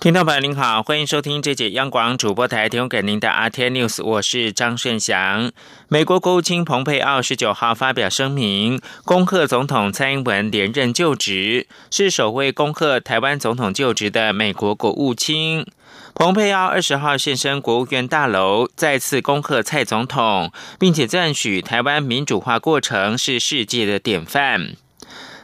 [0.00, 5.50] 听众朋友您好，欢迎收听这节央广主播台提供给您的 RT News，我是张顺祥。
[5.88, 15.66] 美国国务卿蓬佩奥十九号发表声明，恭贺总统蔡英文连任就职，是首位恭贺台湾总统就职的美国国务卿。
[16.14, 24.76] 蓬佩奥二十号现身国务院大楼，再次恭贺蔡总统，并且赞许台湾民主化过程是世界的典范。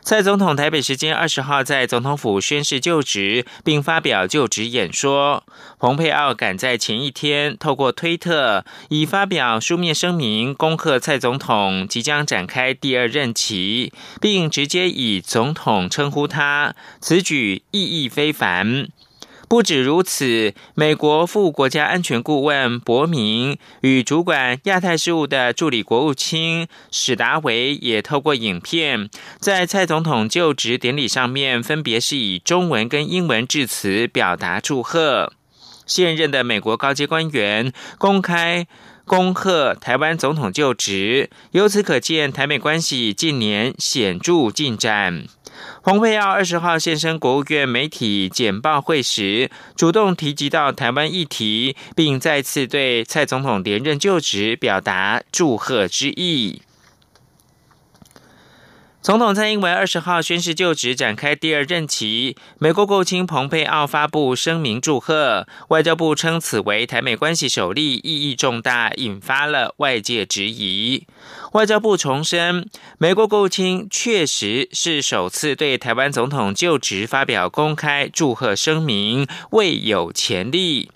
[0.04, 5.44] 蔡总统台北时间二十号在总统府宣誓就职，并发表就职演说。
[5.80, 18.88] 蓬佩奥赶在前一天透过推特，已发表书面声明，恭贺蔡总统即将展开第二任期，并直接以总统称呼他，此举意义非凡。
[19.54, 35.32] 不止如此，美国副国家安全顾问伯明与主管亚太事务的助理国务卿史达维也透过影片，在蔡总统就职典礼上面，分别是以中文跟英文致辞表达祝贺。
[35.86, 38.66] 现任的美国高阶官员公开
[39.04, 45.26] 恭贺台湾总统就职，由此可见，台美关系近年显著进展。
[45.84, 56.62] 蓬佩奥二十号现身国务院媒体简报会时，主动提及到台湾议题，并再次对蔡总统连任就职表达祝贺之意。
[59.02, 62.38] 总统蔡英文二十号宣誓就职，展开第二任期。
[62.58, 71.06] 美国国务卿蓬佩奥发布声明祝贺，外交部称此为台美关系首例，意义重大，引发了外界质疑。
[71.54, 80.90] 外交部重申，美国国务卿确实是首次对台湾总统就职发表公开祝贺声明，未有前例。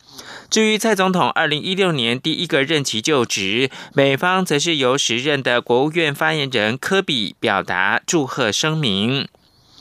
[0.50, 9.28] 至于蔡总统二零一六年第一个任期就职，美方则是由时任的国务院发言人科比表达祝贺声明。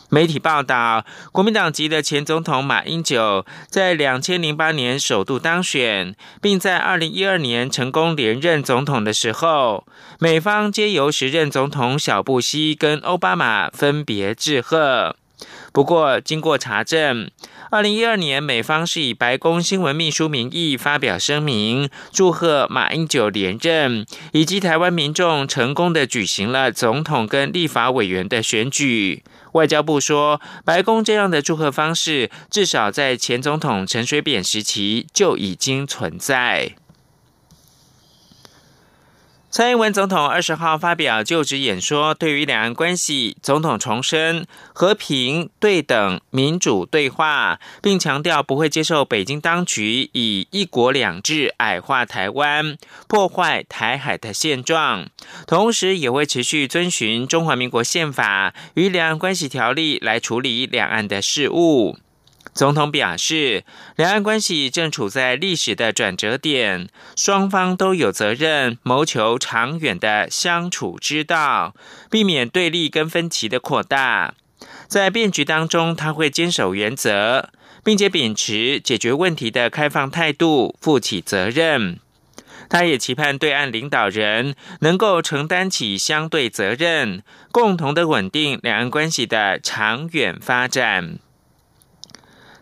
[0.10, 9.86] 媒体报道，国民党籍的前总统马英九在两千零八年首度当选，并在二零一二年成功连任总统的时候，
[10.20, 15.18] 美方皆由时任总统小布希跟奥巴马分别致贺。
[15.74, 17.30] 不过，经过查证。
[17.70, 29.22] 二零一二年，美方是以白宫新闻秘书名义发表声明，祝贺马英九连任，以及台湾民众成功的举行了总统跟立法委员的选举。
[29.58, 36.76] 外交部说，白宫这样的祝贺方式，至少在前总统陈水扁时期就已经存在。
[39.58, 55.08] 蔡英文总统二十号发表就职演说，对于两岸关系，总统重申和平、对等、民主对话，并强调不会接受北京当局以一国两制矮化台湾、破坏台海的现状，
[55.48, 61.98] 同时也会持续遵循中华民国宪法与两岸关系条例来处理两岸的事务。
[62.58, 63.64] 总统表示，
[63.96, 71.76] 两岸关系正处在历史的转折点，双方都有责任谋求长远的相处之道，
[72.10, 74.34] 避免对立跟分歧的扩大。
[74.88, 77.50] 在变局当中，他会坚守原则，
[77.84, 82.00] 并且秉持解决问题的开放态度，负起责任。
[82.70, 91.20] 他也期盼对岸领导人能够承担起相对责任，共同的稳定两岸关系的长远发展。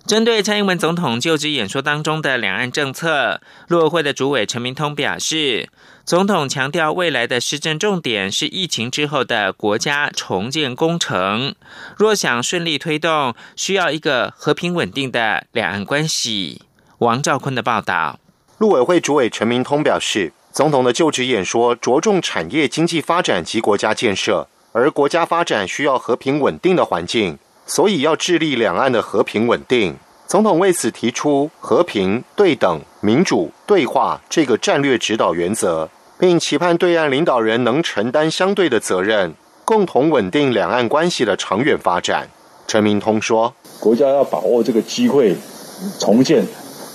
[0.08, 5.68] 针对蔡英文总统就职演说当中的两岸政策，陆委会的主委陈明通表示，
[6.06, 11.56] 总统强调未来的施政重点是疫情之后的国家重建工程，
[11.98, 16.62] 若想顺利推动，需要一个和平稳定的两岸关系。
[17.00, 18.20] 王兆坤的报道，
[18.60, 27.40] 陆委会主委陈明通表示，总统的就职演说着重产业经济发展及国家建设，而国家发展需要和平稳定的环境。
[27.66, 29.96] 所以要致力两岸的和平稳定。
[30.28, 42.28] 总统为此提出和平、对等、民主、对话这个战略指导原则，并期盼对岸领导人能承担相对的责任，共同稳定两岸关系的长远发展。
[42.66, 45.36] 陈明通说：“国家要把握这个机会
[46.00, 46.44] 重建，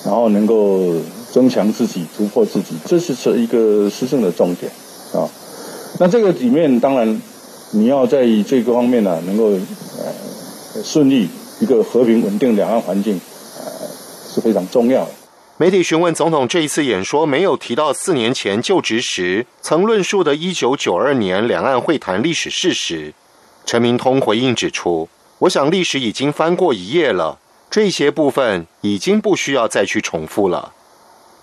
[0.05, 0.93] 然后能够
[1.31, 4.70] 增强自己、突破自己，这是是一个施政的重点
[5.14, 5.22] 啊。
[6.00, 7.22] 那这个里面当然
[7.70, 10.12] 你要在这个方面呢，能够呃。”
[10.84, 11.28] 顺利
[11.61, 13.20] 一个和平稳定两岸环境，
[13.58, 13.88] 呃
[14.32, 15.11] 是非常重要的。
[15.56, 23.12] 媒体询问总统这一次演说没有提到四年前就职时曾论述的1992年两岸会谈历史事实，
[23.67, 25.08] 陈明通回应指出
[25.40, 27.38] ：“我想历史已经翻过一页了，
[27.69, 30.72] 这些部分已经不需要再去重复了。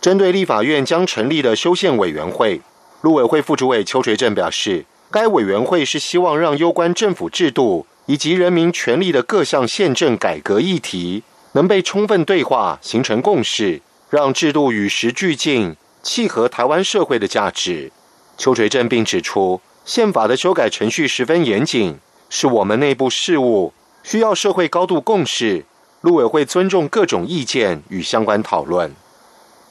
[0.01, 2.61] 针对立法院将成立的修宪委员会，
[3.01, 17.91] 陆委会副主委邱垂正表示，该委员会是希望让攸关政府制度以及人民权利的各项宪政改革议题，能被充分对话，形成共识，让制度与时俱进，契合台湾社会的价值。
[18.37, 21.99] 邱垂正并指出，宪法的修改程序十分严谨，
[22.29, 23.73] 是我们内部事务，
[24.03, 25.65] 需要社会高度共识。
[26.01, 28.95] 陆委会尊重各种意见与相关讨论。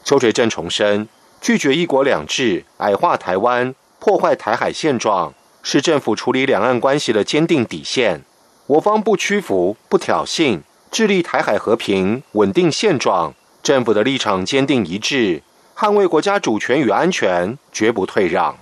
[0.05, 1.09] 邱垂正重申，
[1.41, 5.32] 拒绝“一国两制”、矮化台湾、破坏台海现状，
[5.69, 8.23] 是政府处理两岸关系的坚定底线。
[8.69, 10.61] 我方不屈服、不挑衅，
[10.93, 13.35] 致力台海和平、稳定现状。
[13.65, 15.43] 政府的立场坚定一致，
[15.77, 18.57] 捍卫国家主权与安全，绝不退让。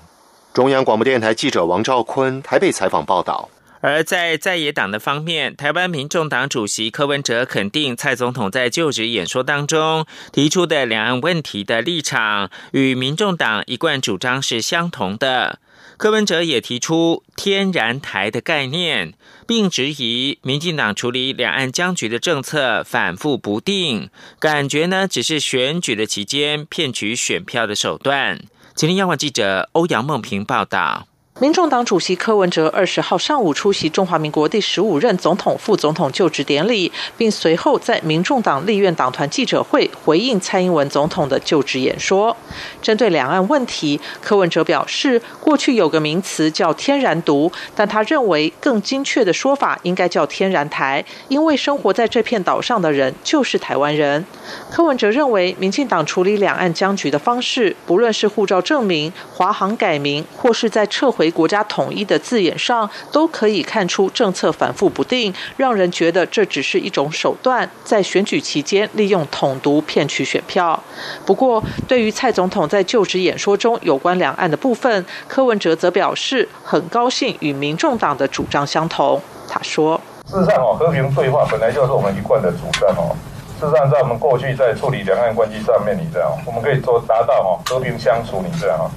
[0.54, 3.50] 中央广播电台记者王兆坤台北采访报道。
[3.82, 15.58] 而在在野党的方面，台湾民众党主席柯文哲肯定蔡总统在就职演说当中提出的两岸问题的立场与民众党一贯主张是相同的。
[16.04, 19.14] 柯文哲也提出“天然台”的概念，
[19.46, 28.38] 并质疑民进党处理两岸僵局的政策反复不定，感觉呢只是选举的期间骗取选票的手段。
[28.74, 31.08] 吉林央广记者欧阳梦平报道。
[31.40, 42.36] 民众党主席柯文哲二十号上午出席中华民国第十五任总统、副总统就职典礼，并随后在民众党立院党团记者会回应蔡英文总统的就职演说。
[42.80, 54.24] 针对两岸问题，柯文哲表示，过去有个名词叫“天然独”，但他认为更精确的说法应该叫“天然台”，因为生活在这片岛上的人就是台湾人。
[54.70, 61.23] 柯文哲认为，民进党处理两岸僵局的方式，不论是护照证明、华航改名，或是在撤回。
[61.30, 70.82] 国家统一的字眼上，都可以看出政策反复不定，让人觉得这只是一种手段，在选举期间利用统独骗取选票。
[71.24, 79.20] 不过，对于蔡总统在就职演说中有关两岸的部分，柯文哲则表示很高兴与民众党的主张相同。
[79.48, 83.14] 他说：“事实上，哦，和平对话本来就是我们一贯的主张哦。
[83.60, 88.90] 事实上，在我们过去在处理两岸关系上面，你这样，我们可以做达到哦和平相处，你这样。”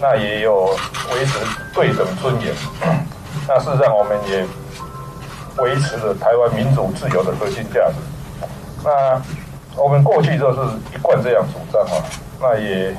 [0.00, 0.76] 那也有
[1.12, 1.38] 维持
[1.74, 2.54] 对等尊严。
[3.48, 4.46] 那事实上，我们也
[5.62, 7.94] 维持了台湾民主自由的核心价值。
[8.84, 9.20] 那
[9.76, 10.60] 我们过去就是
[10.94, 12.04] 一贯这样主张啊。
[12.40, 12.94] 那也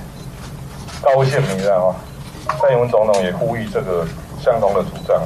[1.01, 1.95] 高兴，你知道吗？
[2.59, 4.05] 蔡英文总统也呼吁这个
[4.41, 5.21] 相同的主张。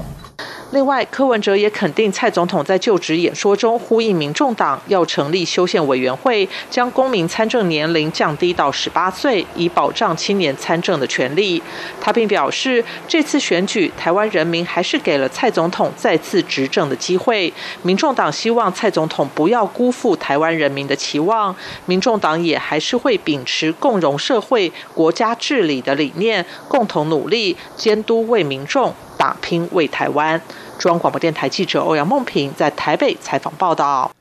[0.74, 11.62] 另外，柯文哲也肯定蔡总统在就职演说中呼应民众党要成立修宪委员会，将公民参政年龄降低到十八岁，以保障青年参政的权利。
[12.02, 17.54] 他并表示，这次选举台湾人民还是给了蔡总统再次执政的机会。
[17.84, 21.56] 民众党希望蔡总统不要辜负台湾人民的期望，
[21.86, 30.42] 民众党也还是会秉持共荣社会、国家治理的理念，共同努力监督为民众打拼为台湾。
[30.78, 34.12] 中央广播电台记者欧阳梦平在台北采访报道。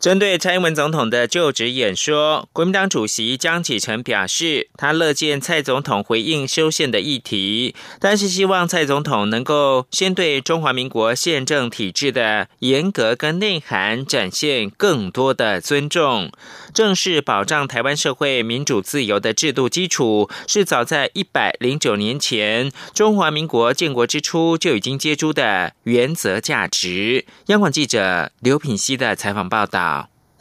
[0.00, 16.32] 针对蔡英文总统的就职演说，国民党主席江启臣表示，他乐见蔡总统回应修宪的议题，但是希望蔡总统能够先对中华民国宪政体制的严格跟内涵展现更多的尊重。
[16.72, 27.26] 正是保障台湾社会民主自由的制度基础，是早在一百零九年前中华民国建国之初就已经接诸的原则价值。
[27.48, 29.90] 央广记者刘品熙的采访报道。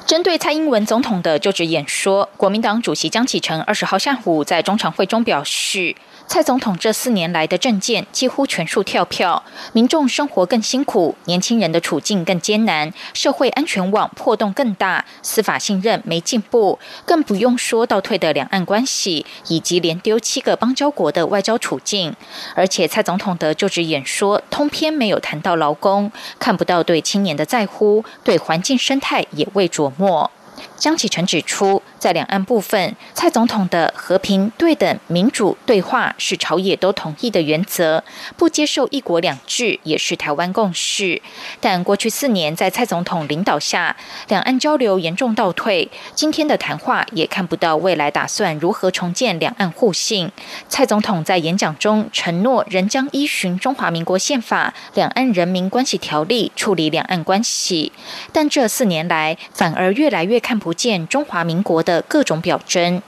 [0.06, 5.96] 针对蔡英文总统的就职演说，国民党主席江启臣二十号下午在中常会中表示。
[6.30, 9.42] 蔡总统这四年来的政见几乎全数跳票，
[9.74, 22.16] 民众生活更辛苦，年轻人的处境更艰难，社会安全网破洞更大，司法信任没进步，更不用说倒退的两岸关系，以及连丢七个邦交国的外交处境。
[22.54, 30.30] 而且蔡总统的就职演说通篇没有谈到劳工，看不到对青年的在乎，对环境生态也未琢磨。
[30.78, 31.82] 江启臣指出。
[32.00, 38.02] 在两岸部分，蔡总统的和平、对等、民主对话是朝野都同意的原则，
[38.38, 41.22] 不接受一国两制也是台湾共识。
[41.60, 43.98] 但过去四年在蔡总统领导下，
[44.30, 45.92] 两岸交流严重倒退。
[46.16, 50.32] 今天的谈话也看不到未来打算如何重建两岸互信。
[50.70, 57.92] 蔡总统在演讲中承诺，仍将依循中华民国宪法、两岸人民关系条例处理两岸关系。
[58.32, 61.84] 但这四年来，反而越来越看不见中华民国。
[61.90, 63.02] 的各种表征。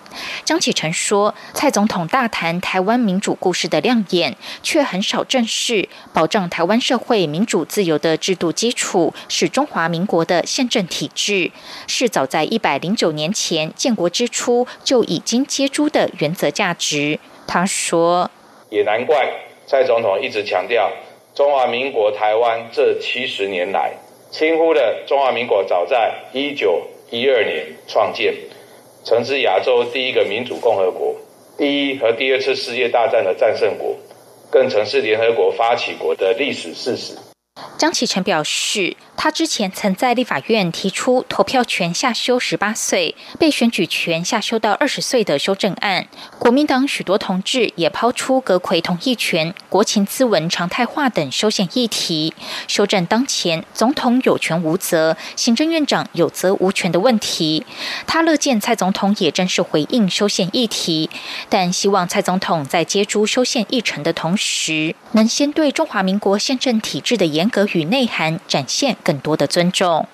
[0.44, 11.52] 张启成说，蔡总统大谈台湾民主故事的亮眼，却很少正视保障台湾社会民主自由的制度基础是中华民国的宪政体制，
[11.88, 17.20] 是早在一百零九年前建国之初就已经接诸的原则价值。
[17.48, 18.30] 他说，
[18.70, 19.30] 也难怪
[19.68, 20.92] 蔡总统一直强调
[21.36, 23.94] 中华民国台湾这七十年来，
[24.32, 28.34] 轻忽了中华民国早在一九一二年创建。
[29.04, 31.16] 曾是亚洲第一个民主共和国，
[31.58, 33.96] 第一和第二次世界大战的战胜国，
[34.52, 37.16] 更曾是联合国发起国的历史事实。
[37.82, 46.06] 张启成表示，他之前曾在立法院提出投票权下修十八岁、被选举权下修到二十岁的修正案。
[46.38, 52.36] 国民党许多同志也抛出阁魁同意权、国情咨文常态化等修宪议题，
[52.68, 57.66] 修正当前总统有权无责、行政院长有责无权的问题。
[58.06, 61.10] 他乐见蔡总统也正式回应修宪议题，
[61.50, 67.32] 但希望蔡总统在接诸修宪议程的同时，能先对中华民国宪政体制的。
[67.32, 70.08] 严格与内涵展现更多的尊重。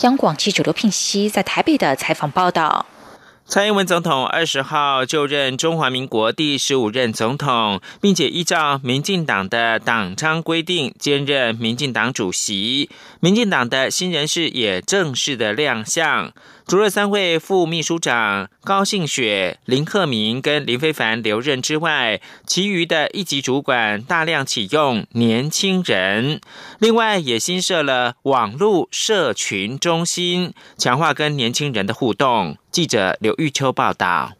[0.00, 2.86] 央广记者刘聘熙在台北的采访报道。
[3.52, 12.88] 蔡英文总统二十号就任中华民国第十五任总统，并且依照民进党的党章规定兼任民进党主席。
[13.20, 16.32] 民进党的新人士也正式的亮相。
[16.66, 26.40] 除了三位副秘书长高信雪、林鹤明跟林非凡留任之外，其余的一级主管大量启用年轻人。
[26.78, 32.56] 另外，也新设了网络社群中心，强化跟年轻人的互动。
[32.72, 34.32] 记者刘玉秋报道。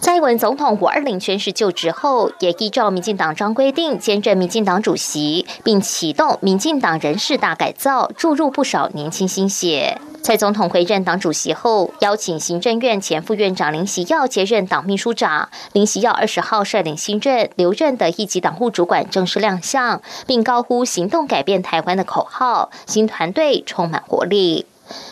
[0.00, 9.98] 蔡英文总统五二零宣誓就职后，也依照民进党章规定兼任民进党主席，并启动民进党人事大改造，注入不少年轻心血。
[10.22, 15.48] 蔡总统回任党主席后，邀请行政院前副院长林喜耀接任党秘书长。
[15.72, 24.66] 林喜耀二十号率领新任留任的一级党务主管正式亮相，并高呼“行动改变台湾”的口号，新团队充满活力。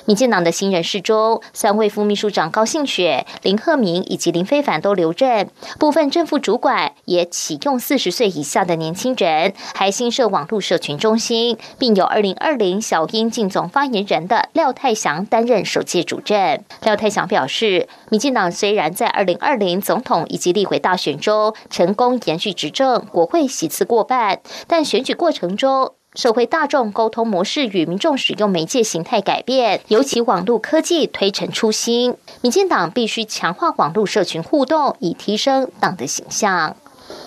[0.05, 16.65] 民进党的新人事中，三位副秘书长高信雪、林鹤明以及林非凡都留任，部分正副主管也启用四十岁以下的年轻人，还新设网络社群中心，并有二零二零小英竞总发言人的廖泰祥担任首届主任。
[16.83, 25.95] 廖泰祥表示，民进党虽然在二零二零总统以及立委大选中成功延续执政，国会席次过半，但选举过程中。
[26.17, 32.17] 社会大众沟通模式与民众使用媒介形态改变，尤其网络科技推陈出新。
[32.43, 36.77] 民进党必须强化网络社群互动，以提升党的形象。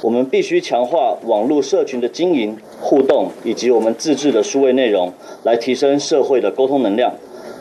[0.01, 5.13] 我们必须强化网络社群的经营、互动，以及我们自制的数位内容，
[5.43, 7.13] 来提升社会的沟通能量。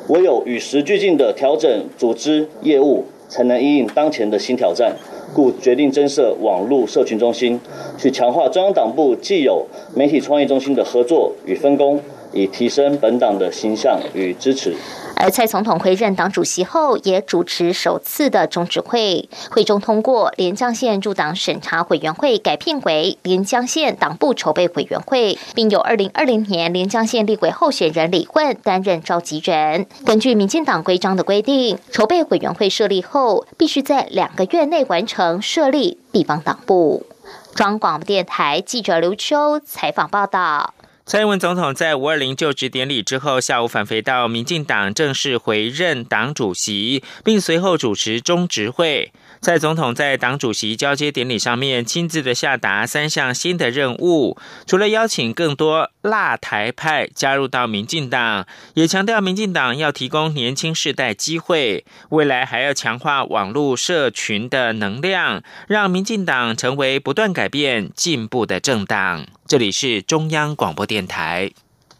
[0.08, 4.96] 唯有与时俱进的调整组织业务，才能应应当前的新挑战。
[5.34, 7.60] 故决定增设网络社群中心，
[7.98, 12.00] 去强化中央党部既有媒体创意中心的合作与分工，
[12.32, 14.74] 以提升本党的形象与支持。
[15.14, 29.86] 而蔡总统回任党主席后，也主持首次的中指会，会中通过连江县入党审查委员会改聘为连江县党部筹备委员会，并由二零二零年连江县立委候选人李混担任召集人。
[30.04, 37.06] 根据民进党规章的规定，筹备委员会设立后，必须在两个月内完成设立地方党部。
[37.54, 40.74] 中广播电台记者刘秋采访报道。
[41.12, 49.12] 蔡英文总统在五二零就职典礼之后，下午返回到民进党，正式回任党主席，并随后主持中执会。
[49.42, 69.26] 蔡总统在党主席交接典礼上面亲自的下达三项新的任务，除了邀请更多辣台派加入到民进党，也强调民进党要提供年轻世代机会，未来还要强化网络社群的能量，让民进党成为不断改变进步的政党。
[69.48, 71.50] 这里是中央广播电台。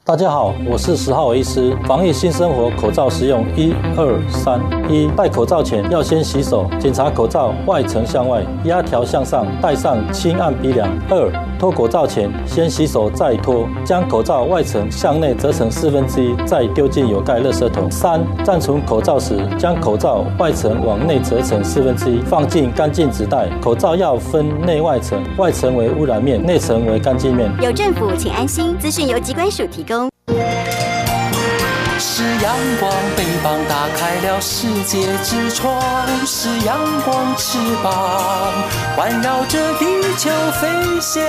[0.04, 1.76] 大家好，我是十号医师。
[1.86, 5.08] 防疫新生活，口罩使用一二三一。
[5.16, 10.90] 戴口罩前要先洗手，检查口罩外层向外，压条向上，戴上轻按鼻梁。
[11.08, 17.88] 二脱口罩前先洗手再脱，将口罩外层向内折成四分之一，再丢进有盖垃圾桶。
[17.88, 23.48] 三暂存口罩时，将口罩外层往内折成四分之一，放进干净纸袋。
[23.62, 27.48] 口罩要分内外层，外层为污染面，内层为干净面。
[27.62, 28.76] 有政府，请安心。
[28.80, 29.91] 资讯由机关署提供。
[32.42, 35.80] 阳光，翅膀打开了世界之窗；
[36.26, 38.52] 是阳光，翅膀
[38.96, 39.86] 环绕着地
[40.18, 40.28] 球
[40.60, 41.22] 飞翔。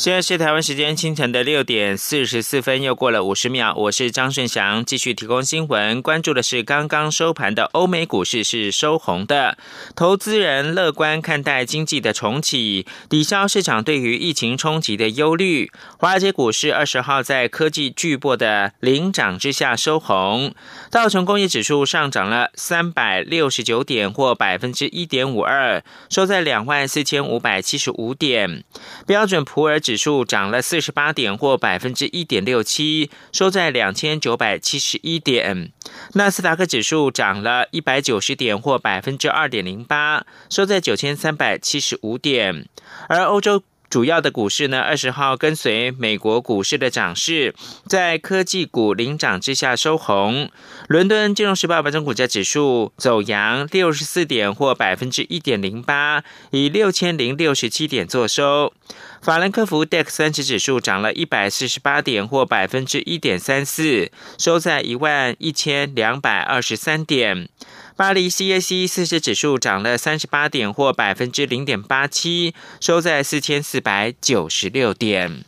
[0.00, 3.74] 现在是台湾时间清晨的六点四十四分，又过了五十秒。
[3.76, 6.00] 我是张顺祥，继续提供新闻。
[6.00, 9.58] 关注的是刚刚收盘的欧美股市是收红的，
[9.94, 15.70] 投资人乐观看待经济的重启，抵消市场对于疫情冲击的忧虑。
[15.98, 20.54] 华尔街股市二十号在科技巨擘的领涨之下收红，
[20.90, 28.64] 道琼工业指数上涨了三百六十九点，或百分之一点五二，收在两万四千五百七十五点。
[29.06, 35.72] 标准普尔指数涨了四十八点，或百分之一点六七，收在两千九百七十一点。
[36.12, 42.68] 纳斯达克指数涨了一百九十点，或百分之二点零八，收在九千三百七十五点。
[43.08, 43.64] 而欧洲。
[43.90, 47.52] 主要的股市呢，二十号跟随美国股市的涨势，
[47.88, 50.48] 在科技股领涨之下收红。
[50.86, 58.72] 伦敦金融时报白中股价指数走阳六十四点，或百分之一点零八，以六千零六十七点作收。
[59.20, 67.48] 法兰克福 DAX 三十指数涨了一百四十八点，或百分之一点三四，收在一万一千两百二十三点。
[68.00, 75.44] 巴黎 CAC 四十指数涨了三十八点，或百分之零点八七，收在四千四百九十六点。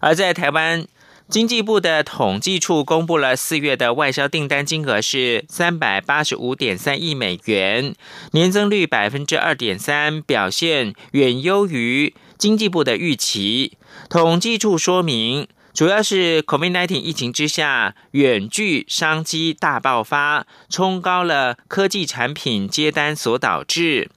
[0.00, 0.88] 而在台湾，
[1.28, 7.94] 经济部的统计处公布了四月的外销订单金额是三百八十五点三亿美元，
[8.32, 13.78] 年增率百分之二点三，表现远优于经济部的预期。
[14.10, 15.46] 统计处说明。
[15.74, 24.08] 主要是 COVID-19 疫情之下，远距商机大爆发，冲高了科技产品接单所导致。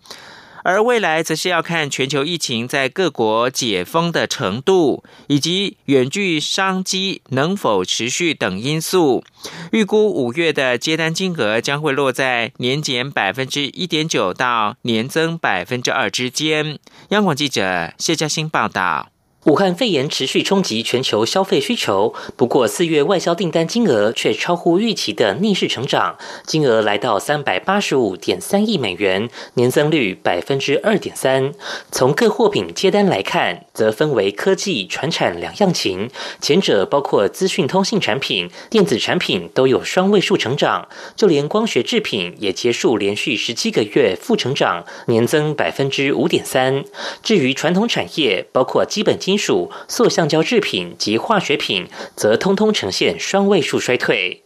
[0.64, 9.24] 而未来则是要看全球疫情在各国解封的程度，以及远距商机能否持续等因素。
[9.72, 16.78] 预估五月的接单金额将会落在年减百分之一点九到年增百分之二之间。
[17.10, 19.10] 央广记者谢嘉欣报道。
[19.48, 31.54] 武汉肺炎持续冲击全球消费需求，不过四月外销订单金额却超乎预期的逆势成长，金额来到三百八十五点三亿美元，年增率百分之二点三。
[31.94, 36.10] 从各货品接单来看，则分为科技、传产两样情，
[36.42, 46.84] 前者包括资讯通信产品、电子产品都有双位数成长，就连光学制品也结束连续十七个月负成长，年增百分之五点三。
[47.24, 54.43] 至于传统产业，包括基本金属、塑橡胶制品及化学品，则通通呈现双位数衰退。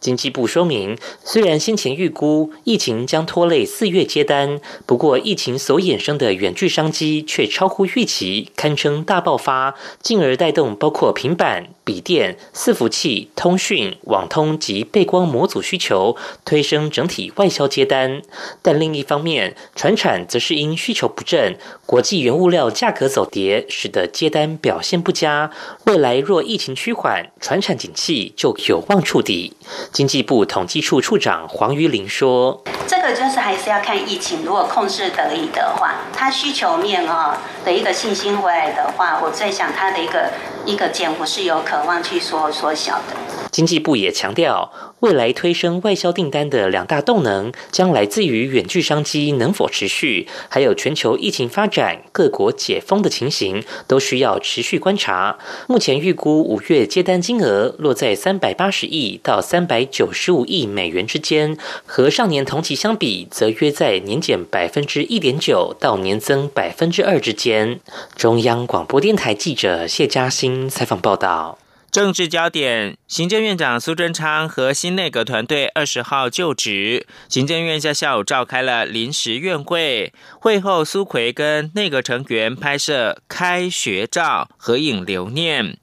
[0.00, 11.68] 经济部说明，虽然先前预估疫情将拖累四月接单，不过疫情所衍生的远距商机却超乎预期，堪称大爆发，进而带动包括平板。
[11.82, 18.22] 笔电、伺服器、通讯、网通及背光模组需求推升整体外销接单，
[18.62, 25.50] 但另一方面，船产则是因需求不振，国际原物料价格走跌，使得接单表现不佳。
[25.86, 29.54] 未来若疫情趋缓，船产景气就有望触底。
[29.92, 40.30] 经济部统计处处长黄瑜林说：“这个就是还是要看疫情，如果控制得以的话，它需求面啊的一个信心回来的话，我在想它的一个
[40.64, 43.16] 一个减幅是有渴。”望去缩缩小的。
[43.50, 44.70] 经济部也强调。
[45.00, 55.38] 未来推升外销订单的两大动能，将来自于远距商机能否持续，还有全球疫情发展、各国解封的情形，都需要持续观察。
[55.66, 67.80] 目前预估五月接单金额落在三百八十亿到三百九十五亿美元之间，和上年同期相比，则约在年减百分之一点九到年增百分之二之间。
[68.16, 71.59] 中央广播电台记者谢嘉欣采访报道。
[71.90, 77.04] 政治焦点：行政院长苏贞昌和新内阁团队二十号就职。
[77.28, 85.76] 行政院在下午召开了临时院会，会后苏奎跟内阁成员拍摄开学照合影留念。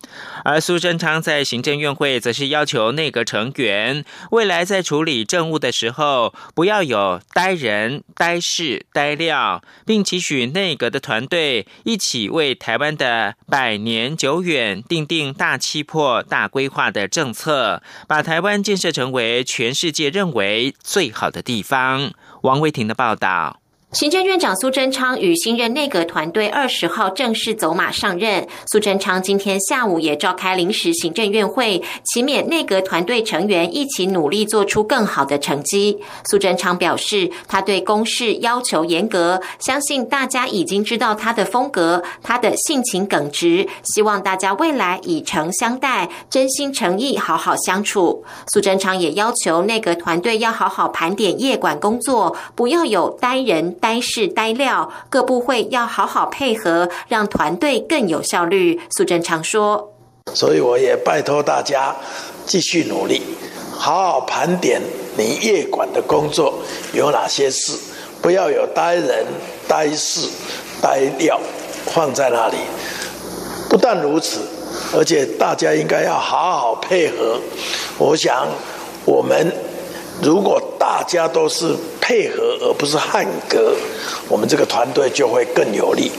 [0.46, 15.97] 而苏贞昌在行政院会则是要求内阁成员未来在处理政务的时候，不要有呆人、呆事、呆料，并期许内阁的团队一起为台湾的百年久远定定大气魄。
[15.98, 22.12] 或大规划的政策，把台湾建设成为全世界认为最好的地方。
[22.44, 23.60] 王维婷的报道。
[23.93, 28.45] 行政院长苏贞昌与新任内阁团队二十号正式走马上任。
[28.69, 35.97] 苏贞昌今天下午也召开临时行政院会，启勉内阁团队成员一起努力做出更好的成绩。
[36.30, 48.26] 苏贞昌表示，他对公事要求严格，相信大家已经知道他的风格，他的性情耿直，希望大家未来以诚相待，真心诚意好好相处。
[48.52, 53.77] 苏贞昌也要求内阁团队要好好盘点业管工作，不要有呆人。
[53.80, 58.80] 呆事呆料，各部会要好好配合，让团队更有效率。
[58.96, 59.94] 苏贞昌说
[60.34, 61.96] ：“所以我也拜托大家
[62.46, 63.22] 继续努力，
[63.72, 64.82] 好好盘点
[65.18, 66.60] 你业管的工作
[66.94, 67.78] 有哪些事，
[68.22, 69.26] 不要有呆人、
[69.68, 70.30] 呆事、
[70.82, 71.40] 呆料
[71.86, 72.58] 放在那里。
[73.70, 74.40] 不但如此，
[74.96, 77.40] 而且大家应该要好好配合。
[77.98, 78.48] 我想，
[79.06, 79.54] 我们
[80.22, 83.76] 如果大家都是配合，而不是汉格，
[84.28, 86.12] 我们这个团队就会更有力。”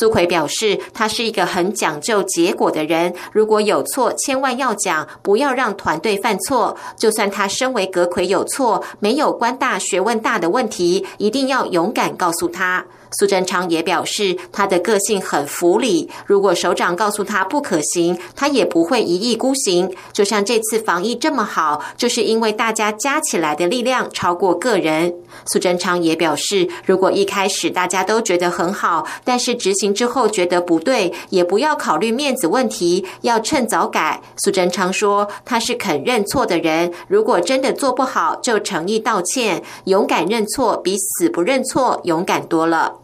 [0.00, 3.14] 苏奎表示，他是一个很讲究结果的人。
[3.32, 6.76] 如果有错，千万要讲，不要让团队犯错。
[6.96, 12.84] 就算他身为阁魁有错，没有官大学问大的问题，一定要勇敢告诉他。
[13.18, 16.10] 苏贞昌也表示，他的个性很服理。
[16.26, 19.90] 如果首长告诉他不可行，他也不会一意孤行。
[20.12, 25.14] 就像这次防疫这么好，就是因为大家加起来的力量超过个人。
[25.46, 34.20] 苏贞昌也表示，如果一开始大家都觉得很好，但是执行之后觉得不对，也不要考虑面子问题，要趁早改。
[34.36, 43.00] 苏贞昌说，他是肯认错的人，如果真的做不好，就诚意道歉，勇敢认错，比死不认错勇敢多了。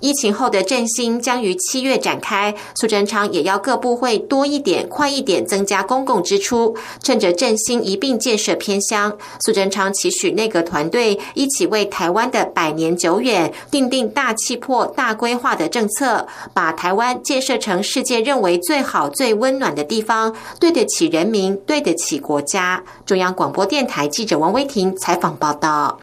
[0.00, 9.16] 疫情后的振兴将于七月展开，苏贞昌也要各部会多一点、快一点增加公共支出，趁着振兴一并建设偏乡。
[9.44, 22.82] 苏贞昌期许内阁团队一起为台湾的百年久远定定大气魄、大规划的政策，把台湾建设成世界认为最好、最温暖的地方，对得起人民，对得起国家。
[23.04, 25.98] 中央广播电台记者王威婷采访报道。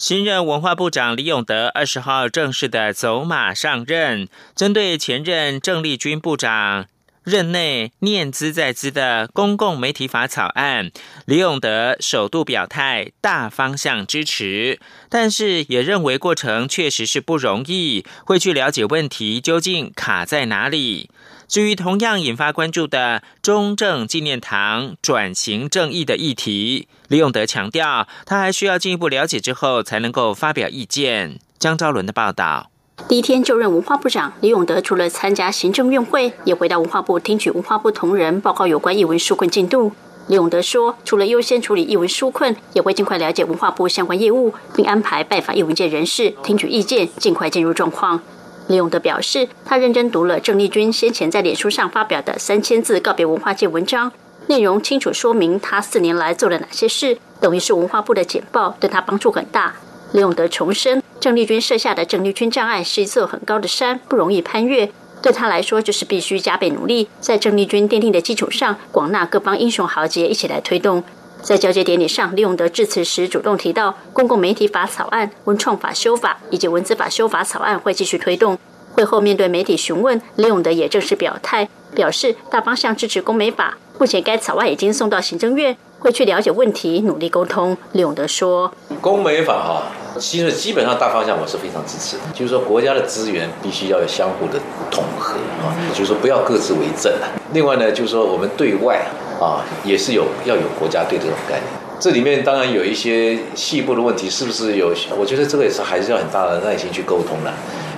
[0.00, 6.86] 新任文化部长李永德二十号正式的走马上任，针对前任郑丽君部长
[7.22, 10.90] 任内念兹在兹的公共媒体法草案，
[11.26, 21.10] 李永德首度表态大方向支持，但是也认为过程确实是不容易，会去了解问题究竟卡在哪里。
[21.50, 31.40] 至于同样引发关注的中正纪念堂转型正义的议题，李永德强调，他还需要进一步了解之后才能够发表意见。
[31.58, 32.70] 江昭伦的报道。
[33.08, 39.90] 第一天就任文化部长，李永德除了参加行政院会，也回到文化部听取文化部同仁报告有关译文纾困进度。
[40.28, 48.22] 李永德说，除了优先处理译文纾困，也会尽快了解文化部相关业务，并安排拜访译文界人士听取意见，尽快进入状况。
[48.70, 54.12] 李永德表示，他认真读了郑丽君先前在脸书上发表的三千字告别文化界文章，
[54.46, 59.74] 内容清楚说明他四年来做了哪些事，等于是文化部的简报，对他帮助很大。
[60.12, 71.02] 李永德重申，郑丽君设下的郑丽君障碍是一座很高的山，不容易攀越，对他来说就是必须加倍努力，在郑丽君奠定的基础上，广纳各方英雄豪杰一起来推动。
[71.42, 78.58] 在交接典礼上，李永德致辞时主动提到，公共媒体法草案、文创法修法以及文字法修法草案会继续推动。
[78.92, 83.78] 会后面对媒体询问，李永德也正式表态，表示大方向支持公媒法。
[83.98, 87.76] 目前该草案已经送到行政院，会去了解问题，努力沟通。
[87.92, 89.82] 李永德说：“公媒法哈，
[90.18, 94.58] 其实基本上大方向我是非常支持的，就是说国家的资源必须要有相互的
[94.90, 97.12] 统合啊，就是说不要各自为政。
[97.52, 99.06] 另外呢，就是说我们对外。”
[99.40, 101.64] 啊，也是有要有国家队这种概念，
[101.98, 104.92] 这里面当然有一些细部的问题，是不是有？
[105.18, 107.50] 我觉得这个也是还是要很大的耐心去沟通的，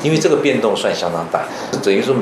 [0.05, 1.43] 因为这个变动算相当大，
[1.83, 2.15] 等于说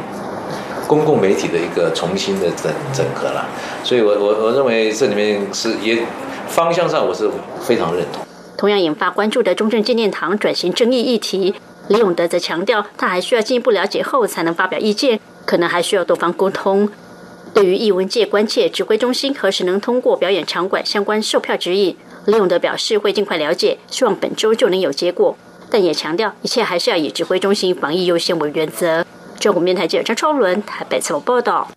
[0.90, 3.48] 公共媒体的一个重新的整整合了，
[3.84, 6.02] 所以我我我认为这里面是也
[6.48, 8.26] 方向上我是非常认同。
[8.56, 11.54] 同样引发关注的中正纪念堂转型争议议题，
[11.86, 16.90] 李永德则强调，他还需要进一步了解后才能发表意见，可能还需要多方沟通。
[17.54, 25.36] 对于艺文界关切指挥中心何时能通过表演场馆相关售票指引，李永德表示会尽快了解，希望本周就能有结果，
[25.70, 29.06] 但也强调一切还是要以指挥中心防疫优先为原则。
[29.40, 31.72] 中国面台记者张超伦台北采访报道。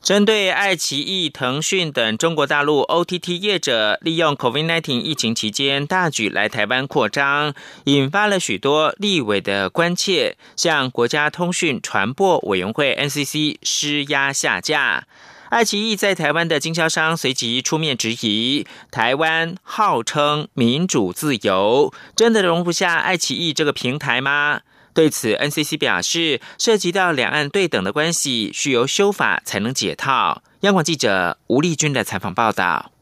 [0.00, 7.54] 针对爱奇艺、腾讯等中国大陆 OTT 业者利用 COVID-19 疫情期间大举来台湾扩张，
[7.84, 15.06] 引发了许多立委的关切，向国家通讯传播委员会 NCC 施压下架。
[15.48, 24.60] 爱奇艺在台湾的经销商随即出面质疑：台湾号称民主自由，真的容不下爱奇艺这个平台吗？
[24.94, 30.42] 对此，NCC 表示，涉及到两岸对等的关系，需由修法才能解套。
[30.60, 32.92] 央广记者吴丽君的采访报道。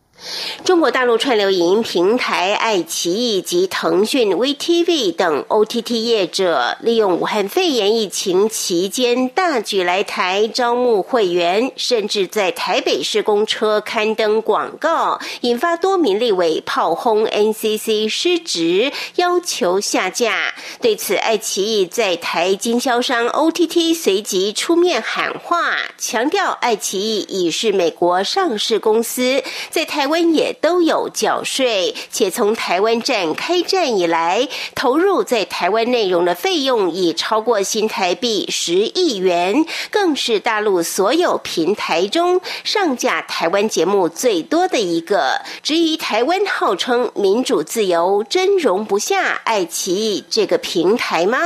[0.63, 20.55] 中国大陆串流影音平台爱奇艺及腾讯 VTV 等 OTT 业者，利用武汉肺炎疫情期间大举来台招募会员，甚至在台北市公车刊登广告，引发多名立委炮轰 NCC 失职，要求下架。
[20.81, 30.12] 对此，爱奇艺在台经销商 OTT 随即出面喊话，强调爱奇艺已是美国上市公司，在台。
[30.13, 45.41] 湾也都有缴税，且从台湾站开战以来，投入在台湾内容的费用已超过新台币十亿元，更是大陆所有平台中上架台湾节目最多的一个。
[45.63, 51.39] 至于台湾号称民主自由，真容不下爱奇艺这个平台吗？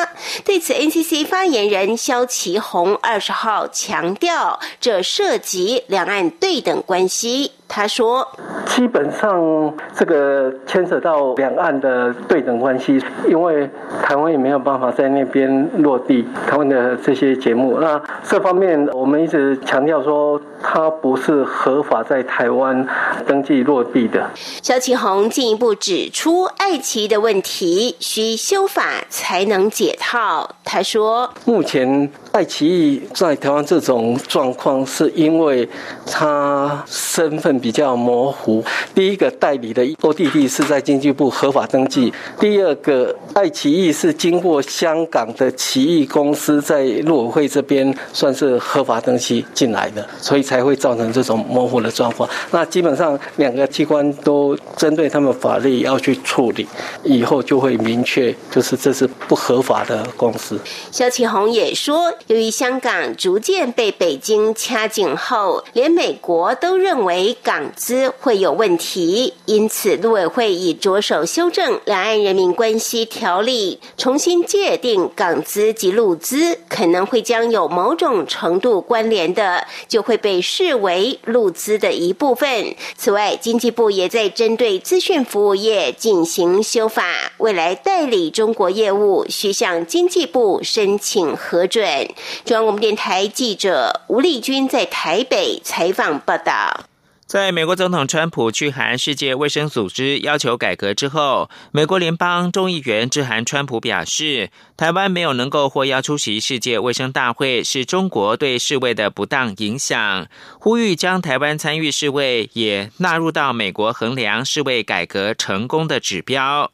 [0.44, 7.52] 对此，NCC 发言人肖其宏二十号强调，这涉及两岸对等关系。
[7.68, 8.28] 他说
[8.66, 13.68] ：“基本上这个牵扯到两岸的对等关系，因为
[14.02, 17.78] 台湾也没有办法在那边落地台湾的这些节目。
[17.80, 22.86] 那这方面我们一直强调说，它不是合法在台湾
[23.26, 24.28] 登记落地的。”
[24.62, 30.50] 肖启宏进一步指出，爱奇艺的问题需修法才能解套。
[30.64, 35.68] 他说：“目前爱奇艺在台湾这种状况，是因为
[36.04, 38.62] 他身份。”比较模糊。
[38.94, 52.28] 第一个代理的 ODD 是在经济部合法登记，第二个爱奇艺是经过香港的奇异公司在陆委会这边算是合法登记进来的，所以才会造成这种模糊的状况。
[52.50, 56.68] 那基本上两个机关都针对他们法律要去处理，
[57.02, 60.60] 以后就会明确，就是这是不合法的公司。
[60.92, 67.36] 肖启宏也说，由于香港逐渐被北京掐紧后，连美国都认为。
[67.42, 82.74] 港资会有问题，因此陆委会已着手修正《两岸人民关系条例》，重新界定港资及陆资，可能会将有某种程度关联的，就会被视为陆资的一部分。
[82.96, 92.08] 此外，经济部也在针对资讯服务业进行修法，未来代理中国业务需向经济部申请核准。
[92.44, 96.84] 中央广播电台记者吴丽君在台北采访报道。
[97.26, 110.28] 在美国总统川普去函世界卫生组织要求改革之后，美国联邦众议员致函川普表示，台湾没有能够获邀出席世界卫生大会，是中国对世卫的不当影响，
[110.60, 116.70] 呼吁将台湾参与世卫也纳入到美国衡量世卫改革成功的指标。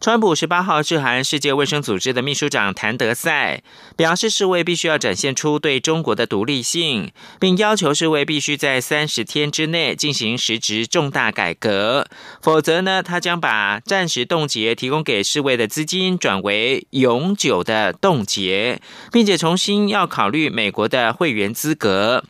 [0.00, 3.62] 川普十八号致函世界卫生组织的秘书长谭德赛，
[3.96, 12.06] 表示世卫必须要展现出对中国的独立性，并要求世卫必须在三十天之内进行实质重大改革，
[12.40, 18.80] 否则呢，他将把暂时冻结提供给世卫的资金转为永久的冻结，
[19.10, 22.22] 并且重新要考虑美国的会员资格。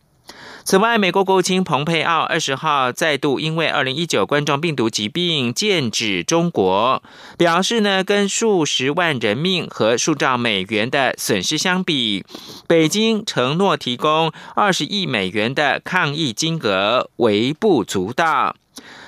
[0.69, 7.03] 此外，美国国务卿蓬佩奥二十号再度因为二零一九冠状病毒疾病剑指中国，
[7.39, 12.23] 表示呢，跟数十万人命和数兆美元的损失相比，
[12.67, 18.55] 北京承诺提供二十亿美元的抗疫金额微不足道。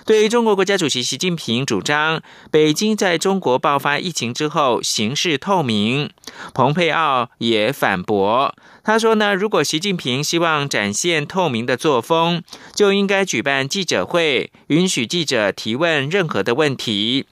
[0.07, 6.11] 对于中国国家主席习近平主张北京在中国爆发疫情之后行事透明，
[6.55, 12.43] 蓬佩奥也反驳，他说呢，如果习近平希望展现透明的作风，
[12.75, 17.27] 就应该举办记者会，允许记者提问任何的问题。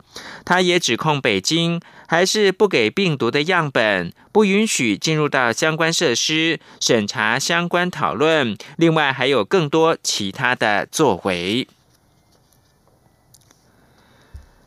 [0.45, 11.67] 他也指控北京还是不给病毒的样本，不允许进入到相关设施审查相关讨论，另外还有更多其他的作为。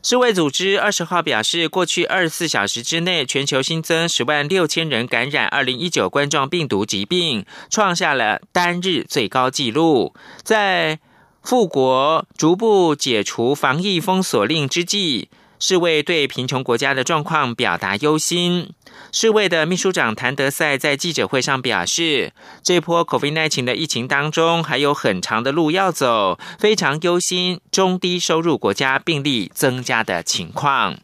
[0.02, 10.12] 世卫组织二十号表示，过去二十四小时之内，全球新增十万六千人感染二零一九冠状病毒疾病，创下了单日最高纪录。
[10.42, 10.98] 在
[11.40, 15.28] 富国逐步解除防疫封锁令之际。
[15.60, 18.70] 世卫对贫穷国家的状况表达忧心。
[19.12, 30.98] 世卫的秘书长谭德赛在记者会上表示，这波 COVID-19 的疫情当中还有很长的路要走，非常忧心中低收入国家病例增加的情况。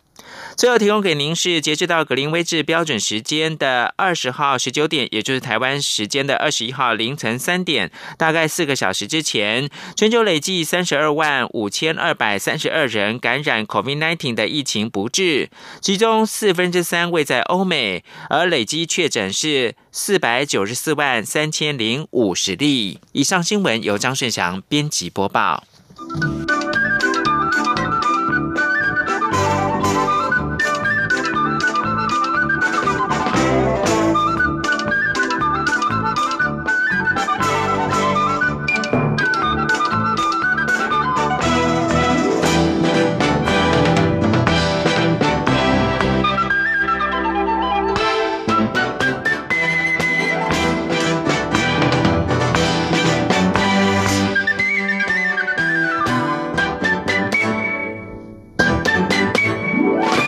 [0.57, 22.99] 最后提供给您是截至到格林威治标准时间的二十号十九点，也就是台湾时间的二十一号凌晨三点，大概四个小时之前，全球累计三十二万五千二百三十二人感染 COVID-19 的疫情不治，其中四分之三位在欧美，而累计确诊是四百九十四万三千零五十例。
[23.13, 25.65] 以上新闻由张顺祥编辑播报。